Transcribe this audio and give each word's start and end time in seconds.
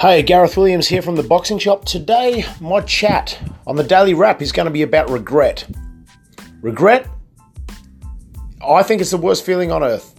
Hey, 0.00 0.22
Gareth 0.22 0.56
Williams 0.56 0.86
here 0.86 1.02
from 1.02 1.16
the 1.16 1.24
Boxing 1.24 1.58
Shop. 1.58 1.84
Today, 1.84 2.44
my 2.60 2.80
chat 2.82 3.36
on 3.66 3.74
the 3.74 3.82
Daily 3.82 4.14
Wrap 4.14 4.40
is 4.40 4.52
going 4.52 4.66
to 4.66 4.70
be 4.70 4.82
about 4.82 5.10
regret. 5.10 5.66
Regret, 6.60 7.08
I 8.64 8.84
think 8.84 9.00
it's 9.00 9.10
the 9.10 9.16
worst 9.16 9.44
feeling 9.44 9.72
on 9.72 9.82
earth. 9.82 10.14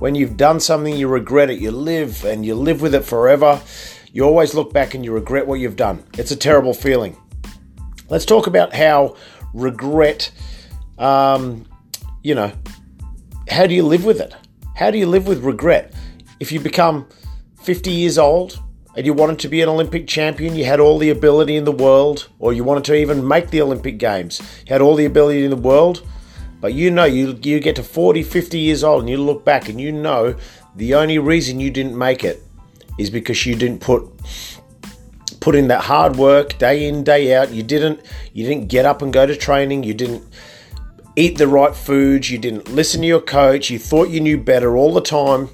When 0.00 0.16
you've 0.16 0.36
done 0.36 0.58
something, 0.58 0.96
you 0.96 1.06
regret 1.06 1.48
it. 1.48 1.60
You 1.60 1.70
live 1.70 2.24
and 2.24 2.44
you 2.44 2.56
live 2.56 2.82
with 2.82 2.92
it 2.92 3.04
forever. 3.04 3.62
You 4.12 4.24
always 4.24 4.52
look 4.52 4.72
back 4.72 4.94
and 4.94 5.04
you 5.04 5.12
regret 5.12 5.46
what 5.46 5.60
you've 5.60 5.76
done. 5.76 6.02
It's 6.18 6.32
a 6.32 6.36
terrible 6.36 6.74
feeling. 6.74 7.16
Let's 8.08 8.24
talk 8.24 8.48
about 8.48 8.74
how 8.74 9.14
regret, 9.54 10.32
um, 10.98 11.66
you 12.24 12.34
know, 12.34 12.50
how 13.48 13.68
do 13.68 13.74
you 13.76 13.84
live 13.84 14.04
with 14.04 14.20
it? 14.20 14.34
How 14.74 14.90
do 14.90 14.98
you 14.98 15.06
live 15.06 15.28
with 15.28 15.44
regret? 15.44 15.94
If 16.40 16.50
you 16.50 16.58
become 16.58 17.06
50 17.60 17.92
years 17.92 18.18
old, 18.18 18.60
and 18.96 19.06
you 19.06 19.12
wanted 19.12 19.38
to 19.40 19.48
be 19.48 19.62
an 19.62 19.68
Olympic 19.68 20.06
champion, 20.06 20.56
you 20.56 20.64
had 20.64 20.80
all 20.80 20.98
the 20.98 21.10
ability 21.10 21.56
in 21.56 21.64
the 21.64 21.72
world, 21.72 22.28
or 22.38 22.52
you 22.52 22.64
wanted 22.64 22.84
to 22.84 22.94
even 22.94 23.26
make 23.26 23.50
the 23.50 23.60
Olympic 23.60 23.98
Games, 23.98 24.40
you 24.66 24.72
had 24.72 24.80
all 24.80 24.94
the 24.94 25.04
ability 25.04 25.44
in 25.44 25.50
the 25.50 25.56
world, 25.56 26.06
but 26.60 26.74
you 26.74 26.90
know, 26.90 27.04
you, 27.04 27.38
you 27.42 27.60
get 27.60 27.76
to 27.76 27.82
40, 27.82 28.22
50 28.22 28.58
years 28.58 28.84
old 28.84 29.02
and 29.02 29.10
you 29.10 29.16
look 29.16 29.44
back 29.44 29.68
and 29.68 29.80
you 29.80 29.92
know 29.92 30.34
the 30.76 30.94
only 30.94 31.18
reason 31.18 31.60
you 31.60 31.70
didn't 31.70 31.96
make 31.96 32.24
it 32.24 32.42
is 32.98 33.10
because 33.10 33.46
you 33.46 33.54
didn't 33.54 33.80
put 33.80 34.04
put 35.40 35.54
in 35.54 35.68
that 35.68 35.82
hard 35.84 36.16
work 36.16 36.58
day 36.58 36.86
in 36.86 37.02
day 37.02 37.34
out. 37.34 37.50
You 37.50 37.62
didn't 37.62 38.00
you 38.34 38.46
didn't 38.46 38.68
get 38.68 38.84
up 38.84 39.00
and 39.00 39.10
go 39.10 39.24
to 39.24 39.34
training. 39.34 39.84
You 39.84 39.94
didn't 39.94 40.22
eat 41.16 41.38
the 41.38 41.48
right 41.48 41.74
foods. 41.74 42.30
You 42.30 42.36
didn't 42.36 42.68
listen 42.68 43.00
to 43.00 43.06
your 43.06 43.22
coach. 43.22 43.70
You 43.70 43.78
thought 43.78 44.10
you 44.10 44.20
knew 44.20 44.36
better 44.36 44.76
all 44.76 44.92
the 44.92 45.00
time 45.00 45.48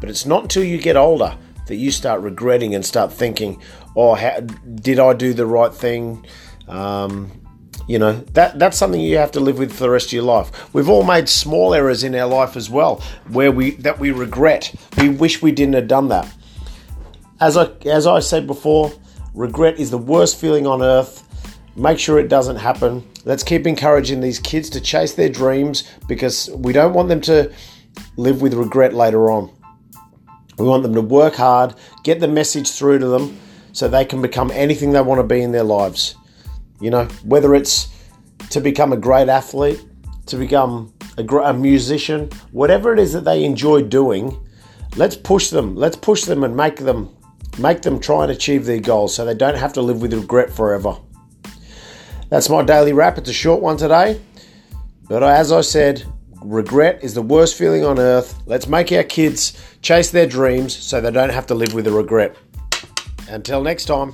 but 0.00 0.08
it's 0.08 0.26
not 0.26 0.42
until 0.42 0.64
you 0.64 0.78
get 0.78 0.96
older 0.96 1.36
that 1.70 1.76
you 1.76 1.92
start 1.92 2.20
regretting 2.20 2.74
and 2.74 2.84
start 2.84 3.12
thinking, 3.12 3.62
oh, 3.94 4.14
how, 4.14 4.40
did 4.40 4.98
I 4.98 5.14
do 5.14 5.32
the 5.32 5.46
right 5.46 5.72
thing? 5.72 6.26
Um, 6.66 7.30
you 7.86 7.98
know 7.98 8.12
that 8.34 8.58
that's 8.58 8.76
something 8.76 9.00
you 9.00 9.16
have 9.16 9.32
to 9.32 9.40
live 9.40 9.58
with 9.58 9.72
for 9.72 9.84
the 9.84 9.90
rest 9.90 10.08
of 10.08 10.12
your 10.12 10.22
life. 10.22 10.72
We've 10.74 10.88
all 10.88 11.02
made 11.02 11.28
small 11.28 11.74
errors 11.74 12.04
in 12.04 12.14
our 12.14 12.28
life 12.28 12.56
as 12.56 12.68
well, 12.68 13.02
where 13.28 13.50
we 13.50 13.72
that 13.76 13.98
we 13.98 14.10
regret. 14.10 14.72
We 14.98 15.08
wish 15.08 15.42
we 15.42 15.50
didn't 15.50 15.74
have 15.74 15.88
done 15.88 16.08
that. 16.08 16.32
As 17.40 17.56
I 17.56 17.70
as 17.86 18.06
I 18.06 18.20
said 18.20 18.46
before, 18.46 18.92
regret 19.34 19.80
is 19.80 19.90
the 19.90 19.98
worst 19.98 20.40
feeling 20.40 20.66
on 20.66 20.82
earth. 20.82 21.26
Make 21.74 21.98
sure 21.98 22.18
it 22.18 22.28
doesn't 22.28 22.56
happen. 22.56 23.08
Let's 23.24 23.42
keep 23.42 23.66
encouraging 23.66 24.20
these 24.20 24.38
kids 24.38 24.70
to 24.70 24.80
chase 24.80 25.14
their 25.14 25.28
dreams 25.28 25.88
because 26.06 26.50
we 26.50 26.72
don't 26.72 26.94
want 26.94 27.08
them 27.08 27.20
to 27.22 27.52
live 28.16 28.42
with 28.42 28.54
regret 28.54 28.92
later 28.92 29.30
on. 29.30 29.50
We 30.60 30.66
want 30.66 30.82
them 30.82 30.94
to 30.94 31.00
work 31.00 31.36
hard, 31.36 31.74
get 32.02 32.20
the 32.20 32.28
message 32.28 32.70
through 32.70 32.98
to 32.98 33.06
them 33.06 33.38
so 33.72 33.88
they 33.88 34.04
can 34.04 34.20
become 34.20 34.50
anything 34.50 34.92
they 34.92 35.00
want 35.00 35.18
to 35.18 35.26
be 35.26 35.40
in 35.40 35.52
their 35.52 35.64
lives. 35.64 36.16
You 36.80 36.90
know, 36.90 37.06
whether 37.24 37.54
it's 37.54 37.88
to 38.50 38.60
become 38.60 38.92
a 38.92 38.96
great 38.96 39.28
athlete, 39.28 39.82
to 40.26 40.36
become 40.36 40.92
a, 41.16 41.24
a 41.24 41.54
musician, 41.54 42.28
whatever 42.52 42.92
it 42.92 42.98
is 42.98 43.12
that 43.14 43.24
they 43.24 43.44
enjoy 43.44 43.82
doing, 43.82 44.38
let's 44.96 45.16
push 45.16 45.48
them. 45.48 45.76
Let's 45.76 45.96
push 45.96 46.24
them 46.24 46.44
and 46.44 46.54
make 46.54 46.76
them 46.76 47.16
make 47.58 47.82
them 47.82 47.98
try 47.98 48.22
and 48.22 48.32
achieve 48.32 48.64
their 48.64 48.80
goals 48.80 49.14
so 49.14 49.24
they 49.24 49.34
don't 49.34 49.56
have 49.56 49.72
to 49.72 49.82
live 49.82 50.00
with 50.00 50.12
regret 50.14 50.50
forever. 50.50 50.96
That's 52.28 52.48
my 52.48 52.62
daily 52.62 52.92
wrap. 52.92 53.18
It's 53.18 53.28
a 53.28 53.32
short 53.32 53.60
one 53.60 53.76
today. 53.76 54.20
But 55.08 55.22
as 55.22 55.50
I 55.50 55.62
said, 55.62 56.04
regret 56.50 57.02
is 57.02 57.14
the 57.14 57.22
worst 57.22 57.56
feeling 57.56 57.84
on 57.84 57.98
earth. 57.98 58.42
Let's 58.46 58.66
make 58.66 58.90
our 58.92 59.04
kids 59.04 59.56
chase 59.82 60.10
their 60.10 60.26
dreams 60.26 60.76
so 60.76 61.00
they 61.00 61.10
don't 61.10 61.30
have 61.30 61.46
to 61.46 61.54
live 61.54 61.74
with 61.74 61.86
a 61.86 61.92
regret. 61.92 62.36
Until 63.28 63.62
next 63.62 63.84
time. 63.84 64.12